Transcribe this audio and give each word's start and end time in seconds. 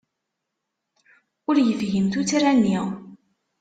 Ur 1.49 1.55
yefhim 1.59 2.05
tuttra-nni. 2.13 2.77